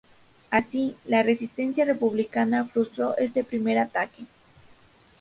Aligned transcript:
Así, 0.49 0.95
la 1.05 1.21
resistencia 1.21 1.85
republicana 1.85 2.65
frustró 2.65 3.15
este 3.17 3.43
primer 3.43 3.77
ataque. 3.77 4.23